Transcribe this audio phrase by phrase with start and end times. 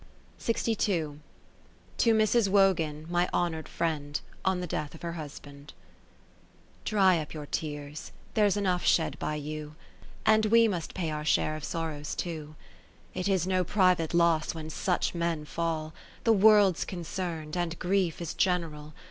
[0.39, 1.21] To Mrs, Wogan
[1.99, 2.47] To Mrs.
[2.49, 5.73] Wogan, my Hon oured Friend, on the Death of her Husband
[6.85, 9.75] Dry up your tears, there 's enough shed by you,
[10.25, 12.55] And we must pay our share of sorrows too.
[13.13, 15.93] It is no private loss when such men fall.
[16.23, 18.95] The World 's concern'd, and grief is general.